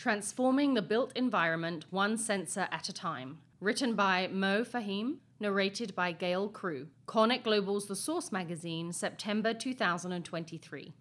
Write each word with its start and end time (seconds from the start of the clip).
Transforming 0.00 0.72
the 0.72 0.80
Built 0.80 1.12
Environment 1.14 1.84
One 1.90 2.16
Sensor 2.16 2.68
at 2.72 2.88
a 2.88 2.92
Time. 2.94 3.36
Written 3.60 3.94
by 3.94 4.28
Mo 4.28 4.64
Fahim, 4.64 5.16
narrated 5.38 5.94
by 5.94 6.10
Gayle 6.10 6.48
Crew. 6.48 6.86
CoreNet 7.06 7.42
Global's 7.42 7.86
The 7.86 7.94
Source 7.94 8.32
magazine, 8.32 8.94
September 8.94 9.52
2023. 9.52 10.94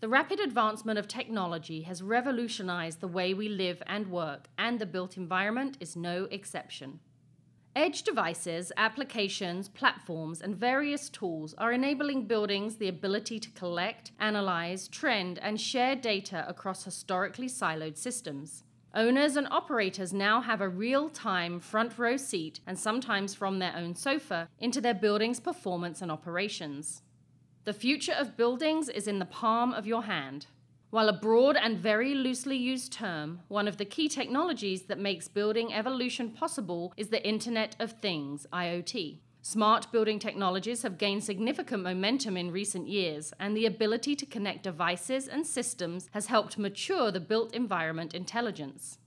The 0.00 0.08
rapid 0.08 0.40
advancement 0.40 0.98
of 0.98 1.06
technology 1.06 1.82
has 1.82 2.02
revolutionized 2.02 3.00
the 3.00 3.06
way 3.06 3.34
we 3.34 3.48
live 3.48 3.80
and 3.86 4.08
work, 4.08 4.48
and 4.58 4.80
the 4.80 4.86
built 4.86 5.16
environment 5.16 5.76
is 5.78 5.94
no 5.94 6.24
exception. 6.32 6.98
Edge 7.76 8.04
devices, 8.04 8.70
applications, 8.76 9.68
platforms, 9.68 10.40
and 10.40 10.54
various 10.54 11.08
tools 11.08 11.54
are 11.58 11.72
enabling 11.72 12.24
buildings 12.24 12.76
the 12.76 12.86
ability 12.86 13.40
to 13.40 13.50
collect, 13.50 14.12
analyze, 14.20 14.86
trend, 14.86 15.40
and 15.40 15.60
share 15.60 15.96
data 15.96 16.44
across 16.48 16.84
historically 16.84 17.48
siloed 17.48 17.96
systems. 17.96 18.62
Owners 18.94 19.34
and 19.34 19.48
operators 19.50 20.12
now 20.12 20.40
have 20.40 20.60
a 20.60 20.68
real 20.68 21.08
time 21.08 21.58
front 21.58 21.98
row 21.98 22.16
seat, 22.16 22.60
and 22.64 22.78
sometimes 22.78 23.34
from 23.34 23.58
their 23.58 23.74
own 23.76 23.96
sofa, 23.96 24.48
into 24.60 24.80
their 24.80 24.94
building's 24.94 25.40
performance 25.40 26.00
and 26.00 26.12
operations. 26.12 27.02
The 27.64 27.72
future 27.72 28.12
of 28.12 28.36
buildings 28.36 28.88
is 28.88 29.08
in 29.08 29.18
the 29.18 29.24
palm 29.24 29.74
of 29.74 29.84
your 29.84 30.04
hand. 30.04 30.46
While 30.94 31.08
a 31.08 31.12
broad 31.12 31.56
and 31.56 31.76
very 31.76 32.14
loosely 32.14 32.56
used 32.56 32.92
term, 32.92 33.40
one 33.48 33.66
of 33.66 33.78
the 33.78 33.84
key 33.84 34.08
technologies 34.08 34.82
that 34.82 34.96
makes 34.96 35.26
building 35.26 35.74
evolution 35.74 36.30
possible 36.30 36.94
is 36.96 37.08
the 37.08 37.26
Internet 37.26 37.74
of 37.80 38.00
Things, 38.00 38.46
IoT. 38.52 39.18
Smart 39.42 39.90
building 39.90 40.20
technologies 40.20 40.82
have 40.82 40.96
gained 40.96 41.24
significant 41.24 41.82
momentum 41.82 42.36
in 42.36 42.52
recent 42.52 42.86
years, 42.86 43.32
and 43.40 43.56
the 43.56 43.66
ability 43.66 44.14
to 44.14 44.24
connect 44.24 44.62
devices 44.62 45.26
and 45.26 45.44
systems 45.44 46.08
has 46.12 46.26
helped 46.26 46.58
mature 46.58 47.10
the 47.10 47.18
built 47.18 47.52
environment 47.52 48.14
intelligence. 48.14 48.98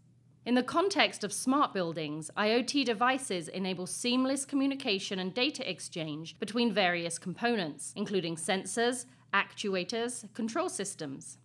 In 0.45 0.55
the 0.55 0.63
context 0.63 1.23
of 1.23 1.31
smart 1.31 1.73
buildings, 1.73 2.29
IoT 2.35 2.83
devices 2.83 3.47
enable 3.47 3.87
seamless 3.87 4.43
communication 4.43 5.19
and 5.19 5.33
data 5.33 5.63
exchange 5.69 6.37
between 6.37 6.73
various 6.73 7.17
components, 7.17 7.93
including 7.95 8.35
sensors, 8.35 9.05
actuators, 9.33 10.25
control 10.33 10.67
systems. 10.67 11.37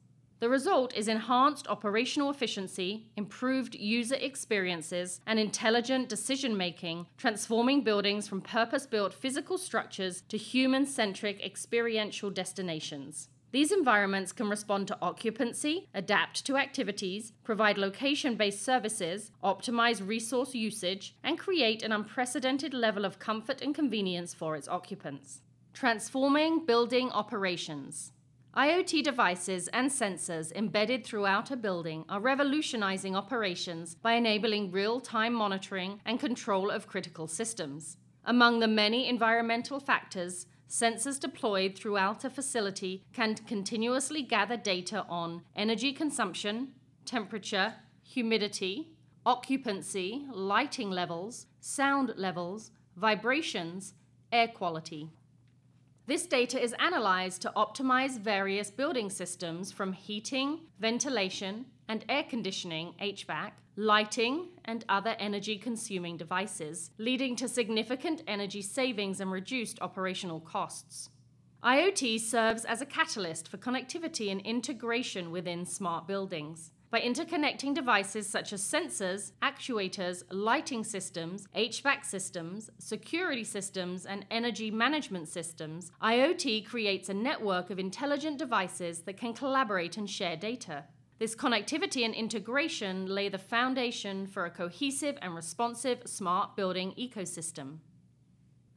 The 0.42 0.48
result 0.48 0.92
is 0.96 1.06
enhanced 1.06 1.68
operational 1.68 2.28
efficiency, 2.28 3.06
improved 3.16 3.76
user 3.76 4.16
experiences, 4.16 5.20
and 5.24 5.38
intelligent 5.38 6.08
decision 6.08 6.56
making, 6.56 7.06
transforming 7.16 7.84
buildings 7.84 8.26
from 8.26 8.40
purpose 8.40 8.84
built 8.84 9.14
physical 9.14 9.56
structures 9.56 10.24
to 10.30 10.36
human 10.36 10.84
centric 10.84 11.40
experiential 11.44 12.28
destinations. 12.28 13.28
These 13.52 13.70
environments 13.70 14.32
can 14.32 14.50
respond 14.50 14.88
to 14.88 14.98
occupancy, 15.00 15.88
adapt 15.94 16.44
to 16.46 16.56
activities, 16.56 17.32
provide 17.44 17.78
location 17.78 18.34
based 18.34 18.62
services, 18.62 19.30
optimize 19.44 20.04
resource 20.04 20.56
usage, 20.56 21.14
and 21.22 21.38
create 21.38 21.84
an 21.84 21.92
unprecedented 21.92 22.74
level 22.74 23.04
of 23.04 23.20
comfort 23.20 23.62
and 23.62 23.76
convenience 23.76 24.34
for 24.34 24.56
its 24.56 24.66
occupants. 24.66 25.42
Transforming 25.72 26.66
building 26.66 27.12
operations. 27.12 28.10
IoT 28.56 29.02
devices 29.02 29.68
and 29.68 29.90
sensors 29.90 30.52
embedded 30.52 31.04
throughout 31.04 31.50
a 31.50 31.56
building 31.56 32.04
are 32.10 32.20
revolutionizing 32.20 33.16
operations 33.16 33.94
by 33.94 34.12
enabling 34.12 34.70
real 34.70 35.00
time 35.00 35.32
monitoring 35.32 36.00
and 36.04 36.20
control 36.20 36.70
of 36.70 36.86
critical 36.86 37.26
systems. 37.26 37.96
Among 38.26 38.60
the 38.60 38.68
many 38.68 39.08
environmental 39.08 39.80
factors, 39.80 40.46
Sensors 40.72 41.20
deployed 41.20 41.76
throughout 41.76 42.24
a 42.24 42.30
facility 42.30 43.04
can 43.12 43.34
continuously 43.34 44.22
gather 44.22 44.56
data 44.56 45.04
on 45.06 45.42
energy 45.54 45.92
consumption, 45.92 46.68
temperature, 47.04 47.74
humidity, 48.02 48.96
occupancy, 49.26 50.24
lighting 50.32 50.90
levels, 50.90 51.44
sound 51.60 52.14
levels, 52.16 52.70
vibrations, 52.96 53.92
air 54.32 54.48
quality. 54.48 55.10
This 56.04 56.26
data 56.26 56.60
is 56.60 56.74
analyzed 56.80 57.42
to 57.42 57.52
optimize 57.54 58.18
various 58.18 58.72
building 58.72 59.08
systems 59.08 59.70
from 59.70 59.92
heating, 59.92 60.62
ventilation, 60.80 61.66
and 61.88 62.04
air 62.08 62.24
conditioning, 62.24 62.94
HVAC, 63.00 63.52
lighting, 63.76 64.48
and 64.64 64.84
other 64.88 65.14
energy 65.20 65.56
consuming 65.56 66.16
devices, 66.16 66.90
leading 66.98 67.36
to 67.36 67.46
significant 67.46 68.22
energy 68.26 68.62
savings 68.62 69.20
and 69.20 69.30
reduced 69.30 69.80
operational 69.80 70.40
costs. 70.40 71.08
IoT 71.62 72.18
serves 72.18 72.64
as 72.64 72.80
a 72.80 72.86
catalyst 72.86 73.46
for 73.46 73.56
connectivity 73.56 74.32
and 74.32 74.40
integration 74.40 75.30
within 75.30 75.64
smart 75.64 76.08
buildings. 76.08 76.72
By 76.92 77.00
interconnecting 77.00 77.74
devices 77.74 78.26
such 78.26 78.52
as 78.52 78.60
sensors, 78.62 79.32
actuators, 79.40 80.24
lighting 80.30 80.84
systems, 80.84 81.48
HVAC 81.56 82.04
systems, 82.04 82.68
security 82.78 83.44
systems, 83.44 84.04
and 84.04 84.26
energy 84.30 84.70
management 84.70 85.28
systems, 85.28 85.90
IoT 86.02 86.66
creates 86.66 87.08
a 87.08 87.14
network 87.14 87.70
of 87.70 87.78
intelligent 87.78 88.36
devices 88.36 89.00
that 89.04 89.16
can 89.16 89.32
collaborate 89.32 89.96
and 89.96 90.10
share 90.10 90.36
data. 90.36 90.84
This 91.18 91.34
connectivity 91.34 92.04
and 92.04 92.14
integration 92.14 93.06
lay 93.06 93.30
the 93.30 93.38
foundation 93.38 94.26
for 94.26 94.44
a 94.44 94.50
cohesive 94.50 95.16
and 95.22 95.34
responsive 95.34 96.02
smart 96.04 96.56
building 96.56 96.92
ecosystem. 96.98 97.78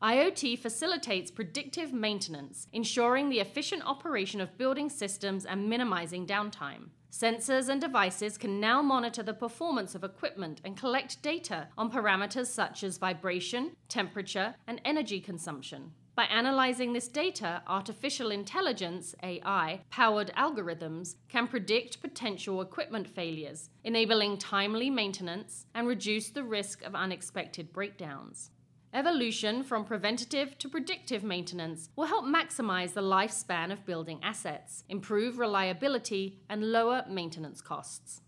IoT 0.01 0.57
facilitates 0.59 1.31
predictive 1.31 1.91
maintenance, 1.91 2.67
ensuring 2.71 3.27
the 3.27 3.41
efficient 3.41 3.83
operation 3.85 4.39
of 4.39 4.57
building 4.57 4.89
systems 4.89 5.43
and 5.43 5.69
minimizing 5.69 6.25
downtime. 6.25 6.91
Sensors 7.17 7.69
and 7.69 7.79
devices 7.79 8.37
can 8.37 8.59
now 8.59 8.81
monitor 8.81 9.23
the 9.23 9.33
performance 9.33 9.95
of 9.95 10.03
equipment 10.03 10.59
and 10.65 10.75
collect 10.75 11.21
data 11.21 11.69
on 11.77 11.89
parameters 11.89 12.47
such 12.47 12.83
as 12.83 12.97
vibration, 12.97 13.71
temperature, 13.87 14.53
and 14.67 14.81
energy 14.83 15.21
consumption. 15.21 15.93
By 16.13 16.25
analyzing 16.25 16.91
this 16.91 17.07
data, 17.07 17.63
artificial 17.67 18.31
intelligence, 18.31 19.15
AI, 19.23 19.79
powered 19.89 20.33
algorithms 20.35 21.15
can 21.29 21.47
predict 21.47 22.01
potential 22.01 22.59
equipment 22.59 23.07
failures, 23.07 23.69
enabling 23.85 24.37
timely 24.37 24.89
maintenance 24.89 25.67
and 25.73 25.87
reduce 25.87 26.31
the 26.31 26.43
risk 26.43 26.83
of 26.83 26.95
unexpected 26.95 27.71
breakdowns. 27.71 28.51
Evolution 28.95 29.61
from 29.61 29.83
preventative 29.83 30.57
to 30.57 30.69
predictive 30.69 31.21
maintenance 31.21 31.89
will 31.97 32.05
help 32.05 32.23
maximize 32.23 32.93
the 32.93 33.01
lifespan 33.01 33.69
of 33.69 33.85
building 33.85 34.21
assets, 34.23 34.85
improve 34.87 35.37
reliability, 35.37 36.39
and 36.49 36.71
lower 36.71 37.03
maintenance 37.09 37.59
costs. 37.59 38.21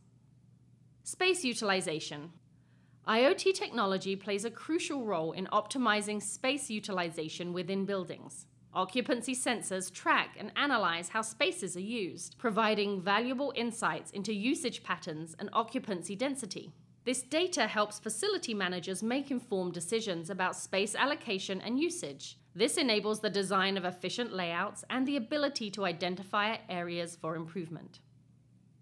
Space 1.04 1.46
utilization. 1.46 2.34
IoT 3.08 3.54
technology 3.54 4.18
plays 4.18 4.44
a 4.44 4.52
crucial 4.52 5.06
role 5.06 5.32
in 5.32 5.48
optimizing 5.54 6.22
space 6.22 6.70
utilization 6.70 7.54
within 7.54 7.86
buildings. 7.86 8.46
Occupancy 8.74 9.34
sensors 9.34 9.90
track 9.90 10.36
and 10.38 10.52
analyze 10.58 11.08
how 11.08 11.22
spaces 11.22 11.78
are 11.78 11.80
used, 11.80 12.38
providing 12.38 13.02
valuable 13.02 13.54
insights 13.56 14.12
into 14.12 14.34
usage 14.34 14.84
patterns 14.84 15.34
and 15.40 15.50
occupancy 15.54 16.18
density. 16.18 16.74
This 17.08 17.24
data 17.24 17.68
helps 17.68 18.00
facility 18.00 18.54
managers 18.54 19.02
make 19.02 19.32
informed 19.32 19.72
decisions 19.72 20.30
about 20.30 20.58
space 20.58 20.94
allocation 20.94 21.62
and 21.62 21.80
usage. 21.80 22.38
This 22.54 22.76
enables 22.76 23.22
the 23.22 23.30
design 23.30 23.78
of 23.78 23.86
efficient 23.86 24.34
layouts 24.34 24.84
and 24.90 25.08
the 25.08 25.16
ability 25.16 25.72
to 25.72 25.86
identify 25.86 26.58
areas 26.68 27.16
for 27.16 27.38
improvement. 27.38 28.02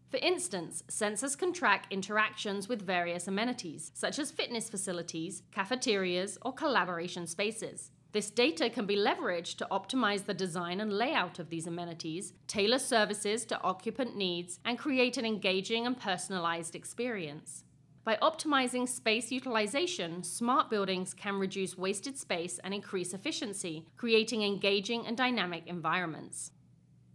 For 0.09 0.17
instance, 0.17 0.83
sensors 0.89 1.37
can 1.37 1.53
track 1.53 1.85
interactions 1.91 2.67
with 2.67 2.81
various 2.81 3.27
amenities, 3.27 3.91
such 3.93 4.17
as 4.17 4.31
fitness 4.31 4.71
facilities, 4.71 5.43
cafeterias, 5.51 6.39
or 6.41 6.51
collaboration 6.51 7.27
spaces. 7.27 7.91
This 8.11 8.31
data 8.31 8.71
can 8.71 8.87
be 8.87 8.97
leveraged 8.97 9.57
to 9.57 9.67
optimize 9.69 10.25
the 10.25 10.33
design 10.33 10.79
and 10.79 10.91
layout 10.91 11.37
of 11.37 11.51
these 11.51 11.67
amenities, 11.67 12.33
tailor 12.47 12.79
services 12.79 13.45
to 13.45 13.61
occupant 13.61 14.15
needs, 14.15 14.59
and 14.65 14.79
create 14.79 15.17
an 15.17 15.27
engaging 15.27 15.85
and 15.85 15.99
personalized 15.99 16.73
experience. 16.73 17.64
By 18.05 18.17
optimizing 18.21 18.87
space 18.87 19.31
utilization, 19.31 20.21
smart 20.21 20.69
buildings 20.69 21.15
can 21.15 21.39
reduce 21.39 21.75
wasted 21.75 22.19
space 22.19 22.59
and 22.63 22.71
increase 22.71 23.15
efficiency, 23.15 23.87
creating 23.97 24.43
engaging 24.43 25.07
and 25.07 25.17
dynamic 25.17 25.63
environments. 25.65 26.51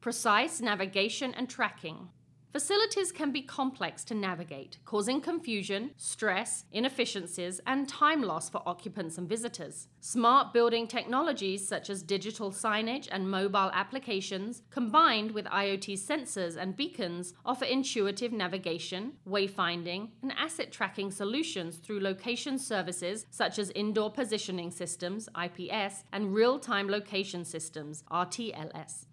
Precise 0.01 0.61
navigation 0.61 1.33
and 1.33 1.49
tracking. 1.49 2.09
Facilities 2.53 3.13
can 3.13 3.31
be 3.31 3.43
complex 3.43 4.03
to 4.03 4.13
navigate, 4.13 4.79
causing 4.85 5.21
confusion, 5.21 5.93
stress, 5.97 6.65
inefficiencies, 6.73 7.61
and 7.65 7.89
time 7.89 8.23
loss 8.23 8.51
for 8.51 8.61
occupants 8.67 9.19
and 9.19 9.29
visitors. 9.29 9.87
Smart 10.01 10.53
building 10.53 10.89
technologies 10.89 11.67
such 11.67 11.89
as 11.89 12.03
digital 12.03 12.51
signage 12.51 13.07
and 13.13 13.31
mobile 13.31 13.71
applications, 13.73 14.63
combined 14.71 15.31
with 15.31 15.45
IoT 15.45 15.95
sensors 15.95 16.57
and 16.57 16.77
beacons, 16.77 17.35
offer 17.45 17.67
intuitive 17.67 18.33
navigation, 18.33 19.13
wayfinding, 19.29 20.09
and 20.21 20.33
asset 20.37 20.73
tracking 20.73 21.13
solutions 21.13 21.77
through 21.77 22.01
location 22.01 22.59
services 22.59 23.27
such 23.31 23.61
as 23.61 23.71
indoor 23.77 24.11
positioning 24.11 24.73
systems, 24.73 25.29
IPS, 25.41 26.03
and 26.13 26.35
real 26.35 26.59
time 26.59 26.89
location 26.89 27.45
systems, 27.45 28.03
RTLS. 28.11 29.07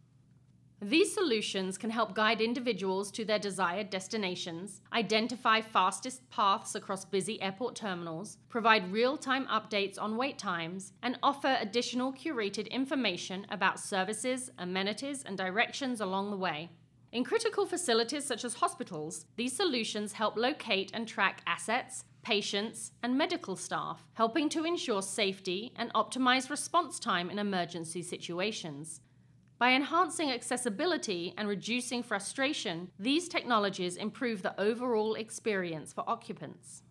These 0.81 1.12
solutions 1.12 1.75
can 1.75 1.89
help 1.89 2.13
guide 2.13 2.39
individuals 2.39 3.09
to 3.13 3.25
their 3.25 3.39
desired 3.39 3.89
destinations, 3.89 4.81
identify 4.94 5.59
fastest 5.59 6.29
paths 6.29 6.75
across 6.75 7.03
busy 7.03 7.41
airport 7.41 7.75
terminals, 7.75 8.38
provide 8.47 8.91
real 8.91 9.18
time 9.18 9.47
updates 9.47 10.00
on 10.00 10.18
wait 10.18 10.38
times, 10.38 10.94
and 11.01 11.18
offer 11.24 11.57
additional 11.59 12.13
curated 12.13 12.69
information 12.69 13.47
about 13.50 13.79
services, 13.79 14.51
amenities, 14.59 15.24
and 15.24 15.35
directions 15.35 16.00
along 16.00 16.29
the 16.29 16.38
way. 16.38 16.69
In 17.12 17.23
critical 17.23 17.65
facilities 17.65 18.25
such 18.25 18.45
as 18.45 18.53
hospitals, 18.53 19.25
these 19.35 19.56
solutions 19.56 20.13
help 20.13 20.38
locate 20.38 20.91
and 20.94 21.07
track 21.07 21.41
assets, 21.47 22.06
patients, 22.21 22.91
and 23.01 23.18
medical 23.18 23.56
staff, 23.56 24.06
helping 24.13 24.47
to 24.50 24.63
ensure 24.63 25.01
safety 25.01 25.73
and 25.75 25.91
optimize 25.94 26.51
response 26.51 27.00
time 27.00 27.31
in 27.31 27.39
emergency 27.39 28.03
situations. 28.03 29.01
By 29.59 29.74
enhancing 29.74 30.30
accessibility 30.30 31.33
and 31.36 31.48
reducing 31.48 32.04
frustration, 32.04 32.92
these 33.00 33.27
technologies 33.27 33.95
improve 33.95 34.44
the 34.44 34.59
overall 34.62 35.15
experience 35.15 35.94
for 35.94 36.04
occupants. 36.07 36.83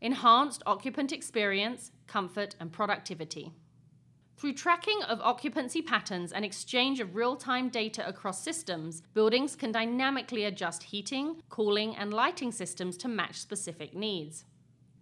Enhanced 0.00 0.64
occupant 0.66 1.12
experience, 1.12 1.92
comfort, 2.08 2.56
and 2.58 2.72
productivity. 2.72 3.52
Through 4.36 4.54
tracking 4.54 5.00
of 5.04 5.20
occupancy 5.20 5.82
patterns 5.82 6.32
and 6.32 6.44
exchange 6.44 6.98
of 6.98 7.14
real 7.14 7.36
time 7.36 7.68
data 7.68 8.06
across 8.06 8.42
systems, 8.42 9.02
buildings 9.14 9.54
can 9.54 9.70
dynamically 9.70 10.44
adjust 10.44 10.82
heating, 10.82 11.42
cooling, 11.48 11.94
and 11.94 12.12
lighting 12.12 12.50
systems 12.50 12.96
to 12.98 13.08
match 13.08 13.36
specific 13.36 13.94
needs. 13.94 14.44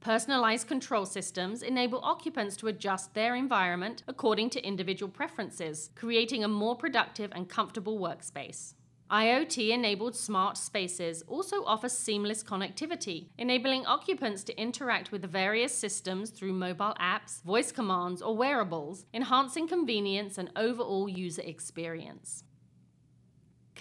Personalized 0.02 0.66
control 0.66 1.06
systems 1.06 1.62
enable 1.62 2.00
occupants 2.02 2.56
to 2.56 2.66
adjust 2.66 3.14
their 3.14 3.36
environment 3.36 4.02
according 4.08 4.50
to 4.50 4.66
individual 4.66 5.08
preferences, 5.08 5.90
creating 5.94 6.42
a 6.42 6.48
more 6.48 6.74
productive 6.74 7.30
and 7.32 7.48
comfortable 7.48 8.00
workspace. 8.00 8.74
IoT 9.12 9.70
enabled 9.70 10.16
smart 10.16 10.56
spaces 10.56 11.22
also 11.28 11.62
offer 11.64 11.88
seamless 11.88 12.42
connectivity, 12.42 13.28
enabling 13.38 13.86
occupants 13.86 14.42
to 14.42 14.60
interact 14.60 15.12
with 15.12 15.30
various 15.30 15.72
systems 15.72 16.30
through 16.30 16.52
mobile 16.52 16.96
apps, 17.00 17.40
voice 17.44 17.70
commands, 17.70 18.22
or 18.22 18.36
wearables, 18.36 19.04
enhancing 19.14 19.68
convenience 19.68 20.36
and 20.36 20.50
overall 20.56 21.08
user 21.08 21.42
experience. 21.42 22.42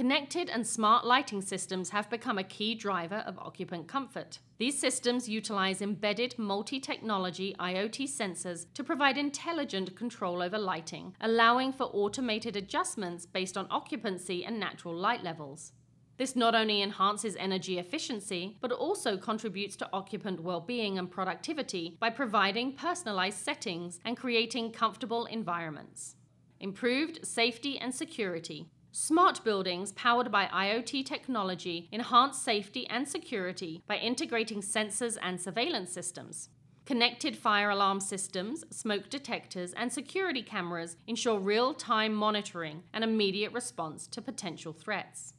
Connected 0.02 0.50
and 0.50 0.66
smart 0.66 1.06
lighting 1.06 1.44
systems 1.44 1.92
have 1.92 2.10
become 2.10 2.40
a 2.40 2.44
key 2.44 2.74
driver 2.74 3.24
of 3.28 3.38
occupant 3.38 3.88
comfort. 3.88 4.40
These 4.58 4.80
systems 4.80 5.30
utilize 5.30 5.80
embedded 5.80 6.40
multi 6.40 6.80
technology 6.80 7.56
IoT 7.60 8.06
sensors 8.06 8.66
to 8.74 8.84
provide 8.84 9.16
intelligent 9.16 9.96
control 9.96 10.42
over 10.42 10.58
lighting, 10.58 11.16
allowing 11.22 11.72
for 11.72 11.84
automated 11.84 12.56
adjustments 12.56 13.28
based 13.28 13.56
on 13.56 13.68
occupancy 13.70 14.44
and 14.44 14.60
natural 14.60 14.96
light 14.96 15.24
levels. 15.24 15.74
This 16.18 16.36
not 16.36 16.56
only 16.56 16.82
enhances 16.82 17.36
energy 17.36 17.78
efficiency, 17.78 18.58
but 18.60 18.72
also 18.72 19.18
contributes 19.18 19.76
to 19.76 19.90
occupant 19.94 20.42
well 20.42 20.62
being 20.62 20.98
and 20.98 21.12
productivity 21.12 21.98
by 22.00 22.10
providing 22.10 22.74
personalized 22.74 23.38
settings 23.38 24.00
and 24.04 24.18
creating 24.18 24.72
comfortable 24.72 25.26
environments. 25.26 26.16
Improved 26.60 27.24
safety 27.24 27.78
and 27.78 27.94
security. 27.94 28.72
Smart 28.94 29.42
buildings 29.46 29.94
powered 29.94 30.34
by 30.34 30.48
IoT 30.48 31.06
technology 31.06 31.88
enhance 31.94 32.38
safety 32.38 32.86
and 32.90 33.08
security 33.08 33.82
by 33.88 33.96
integrating 33.96 34.60
sensors 34.62 35.18
and 35.22 35.40
surveillance 35.40 35.94
systems. 35.94 36.50
Connected 36.86 37.38
fire 37.38 37.70
alarm 37.70 38.02
systems, 38.02 38.66
smoke 38.70 39.10
detectors, 39.10 39.72
and 39.74 39.94
security 39.94 40.42
cameras 40.42 40.98
ensure 41.08 41.40
real 41.40 41.74
time 41.74 42.14
monitoring 42.14 42.84
and 42.94 43.02
immediate 43.02 43.54
response 43.54 44.08
to 44.08 44.22
potential 44.22 44.74
threats. 44.74 45.36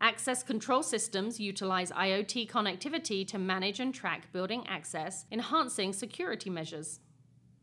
Access 0.00 0.44
control 0.44 0.84
systems 0.84 1.40
utilize 1.40 1.90
IoT 1.90 2.48
connectivity 2.48 3.26
to 3.26 3.38
manage 3.38 3.80
and 3.80 3.92
track 3.92 4.30
building 4.32 4.64
access, 4.68 5.24
enhancing 5.32 5.92
security 5.92 6.48
measures. 6.48 7.00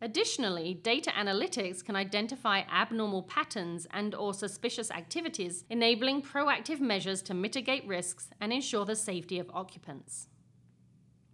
Additionally, 0.04 0.74
data 0.74 1.12
analytics 1.12 1.86
can 1.86 1.96
identify 1.96 2.62
abnormal 2.72 3.22
patterns 3.22 3.86
and 3.92 4.16
or 4.16 4.34
suspicious 4.34 4.90
activities, 4.90 5.64
enabling 5.70 6.24
proactive 6.24 6.80
measures 6.80 7.22
to 7.22 7.36
mitigate 7.36 7.86
risks 7.86 8.30
and 8.42 8.52
ensure 8.52 8.84
the 8.84 8.96
safety 8.96 9.38
of 9.38 9.52
occupants. 9.54 10.28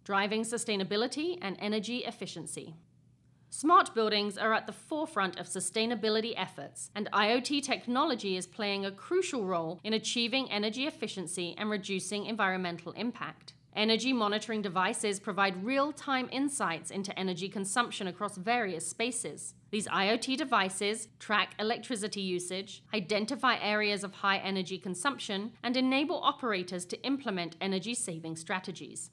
Driving 0.04 0.42
sustainability 0.42 1.38
and 1.42 1.56
energy 1.60 2.00
efficiency. 2.00 2.76
Smart 3.50 3.96
buildings 3.96 4.38
are 4.38 4.54
at 4.54 4.68
the 4.68 4.74
forefront 4.74 5.40
of 5.40 5.48
sustainability 5.48 6.34
efforts, 6.36 6.92
and 6.94 7.10
IoT 7.14 7.64
technology 7.64 8.36
is 8.36 8.46
playing 8.46 8.86
a 8.86 8.92
crucial 8.92 9.46
role 9.46 9.80
in 9.86 9.94
achieving 9.94 10.52
energy 10.52 10.86
efficiency 10.86 11.56
and 11.58 11.70
reducing 11.70 12.26
environmental 12.26 12.92
impact. 12.92 13.54
Energy 13.78 14.12
monitoring 14.12 14.64
devices 14.64 15.20
provide 15.20 15.64
real 15.64 15.92
time 15.92 16.28
insights 16.32 16.90
into 16.90 17.18
energy 17.18 17.48
consumption 17.48 18.08
across 18.08 18.36
various 18.36 18.88
spaces. 18.88 19.54
These 19.70 19.88
IoT 19.90 20.36
devices 20.36 21.10
track 21.20 21.54
electricity 21.60 22.22
usage, 22.22 22.82
identify 22.92 23.58
areas 23.62 24.04
of 24.04 24.14
high 24.14 24.40
energy 24.40 24.80
consumption, 24.80 25.52
and 25.62 25.78
enable 25.78 26.24
operators 26.24 26.86
to 26.86 27.00
implement 27.04 27.56
energy 27.62 27.94
saving 27.94 28.38
strategies. 28.38 29.12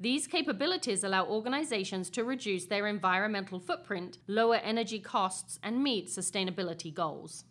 These 0.00 0.28
capabilities 0.28 1.04
allow 1.04 1.26
organizations 1.26 2.08
to 2.10 2.24
reduce 2.24 2.64
their 2.64 2.86
environmental 2.86 3.60
footprint, 3.60 4.16
lower 4.26 4.56
energy 4.56 4.98
costs, 4.98 5.58
and 5.62 5.82
meet 5.82 6.08
sustainability 6.08 6.92
goals. 6.92 7.44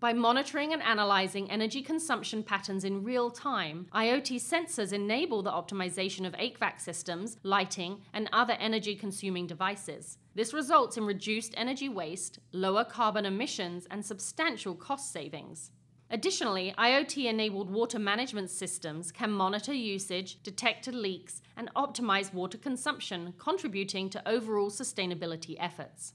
By 0.00 0.14
monitoring 0.14 0.72
and 0.72 0.82
analyzing 0.82 1.50
energy 1.50 1.82
consumption 1.82 2.42
patterns 2.42 2.84
in 2.84 3.04
real 3.04 3.30
time, 3.30 3.86
IoT 3.94 4.36
sensors 4.36 4.94
enable 4.94 5.42
the 5.42 5.50
optimization 5.50 6.26
of 6.26 6.32
HVAC 6.32 6.80
systems, 6.80 7.36
lighting, 7.42 8.00
and 8.14 8.26
other 8.32 8.54
energy 8.54 8.96
consuming 8.96 9.46
devices. 9.46 10.16
This 10.34 10.54
results 10.54 10.96
in 10.96 11.04
reduced 11.04 11.52
energy 11.54 11.90
waste, 11.90 12.38
lower 12.52 12.82
carbon 12.82 13.26
emissions, 13.26 13.86
and 13.90 14.02
substantial 14.02 14.74
cost 14.74 15.12
savings. 15.12 15.70
Additionally, 16.10 16.74
IoT 16.78 17.26
enabled 17.26 17.68
water 17.68 17.98
management 17.98 18.48
systems 18.48 19.12
can 19.12 19.30
monitor 19.30 19.74
usage, 19.74 20.42
detect 20.42 20.86
leaks, 20.86 21.42
and 21.58 21.70
optimize 21.76 22.32
water 22.32 22.56
consumption, 22.56 23.34
contributing 23.36 24.08
to 24.08 24.26
overall 24.26 24.70
sustainability 24.70 25.56
efforts. 25.60 26.14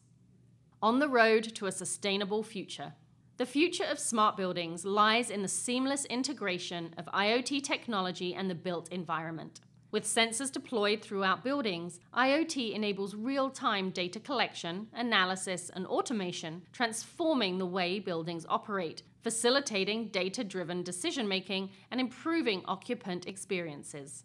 On 0.82 0.98
the 0.98 1.08
road 1.08 1.44
to 1.54 1.68
a 1.68 1.72
sustainable 1.72 2.42
future. 2.42 2.94
The 3.38 3.46
future 3.46 3.84
of 3.84 4.00
smart 4.00 4.38
buildings 4.38 4.86
lies 4.86 5.30
in 5.30 5.42
the 5.42 5.50
seamless 5.50 6.06
integration 6.06 6.94
of 6.98 7.08
IoT 7.08 7.64
technology 7.64 8.34
and 8.34 8.50
the 8.50 8.56
built 8.56 8.88
environment. 8.94 9.60
With 9.92 10.06
sensors 10.06 10.50
deployed 10.50 11.02
throughout 11.02 11.44
buildings, 11.44 12.00
IoT 12.16 12.74
enables 12.74 13.14
real 13.14 13.50
time 13.50 13.90
data 13.90 14.22
collection, 14.22 14.88
analysis, 14.94 15.70
and 15.74 15.86
automation, 15.86 16.62
transforming 16.72 17.58
the 17.58 17.66
way 17.66 18.00
buildings 18.00 18.46
operate, 18.48 19.04
facilitating 19.22 20.08
data 20.08 20.46
driven 20.46 20.82
decision 20.82 21.28
making, 21.28 21.72
and 21.92 22.00
improving 22.00 22.62
occupant 22.66 23.28
experiences. 23.28 24.24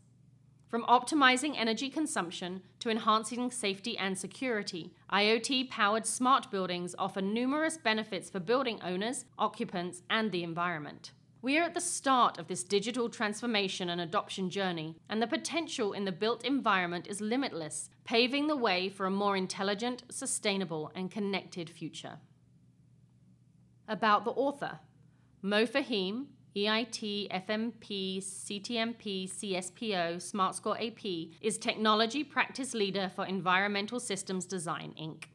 From 0.70 0.84
optimizing 0.84 1.56
energy 1.56 1.90
consumption 1.90 2.62
to 2.78 2.90
enhancing 2.90 3.50
safety 3.50 3.98
and 3.98 4.16
security, 4.16 4.94
IoT 5.12 5.68
powered 5.68 6.06
smart 6.06 6.48
buildings 6.48 6.94
offer 6.96 7.20
numerous 7.20 7.76
benefits 7.76 8.30
for 8.30 8.38
building 8.38 8.80
owners, 8.80 9.24
occupants, 9.36 10.02
and 10.08 10.30
the 10.30 10.44
environment. 10.44 11.10
We 11.42 11.58
are 11.58 11.64
at 11.64 11.74
the 11.74 11.80
start 11.80 12.38
of 12.38 12.46
this 12.46 12.62
digital 12.62 13.08
transformation 13.08 13.90
and 13.90 14.00
adoption 14.00 14.48
journey, 14.48 14.94
and 15.08 15.20
the 15.20 15.26
potential 15.26 15.92
in 15.92 16.04
the 16.04 16.12
built 16.12 16.44
environment 16.44 17.08
is 17.08 17.20
limitless, 17.20 17.90
paving 18.04 18.46
the 18.46 18.54
way 18.54 18.88
for 18.88 19.06
a 19.06 19.10
more 19.10 19.36
intelligent, 19.36 20.04
sustainable, 20.08 20.92
and 20.94 21.10
connected 21.10 21.68
future. 21.68 22.18
About 23.88 24.24
the 24.24 24.30
author 24.30 24.78
Mo 25.42 25.66
Fahim, 25.66 26.26
EIT, 26.56 27.30
FMP, 27.30 28.18
CTMP, 28.18 29.30
CSPO, 29.30 30.16
SmartScore 30.16 30.84
AP 30.84 31.36
is 31.40 31.58
Technology 31.58 32.24
Practice 32.24 32.74
Leader 32.74 33.10
for 33.14 33.24
Environmental 33.24 34.00
Systems 34.00 34.46
Design, 34.46 34.92
Inc. 35.00 35.26